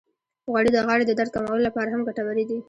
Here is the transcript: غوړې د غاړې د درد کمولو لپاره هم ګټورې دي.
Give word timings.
غوړې 0.51 0.69
د 0.73 0.77
غاړې 0.87 1.03
د 1.07 1.11
درد 1.19 1.31
کمولو 1.35 1.65
لپاره 1.67 1.89
هم 1.91 2.01
ګټورې 2.09 2.43
دي. 2.49 2.57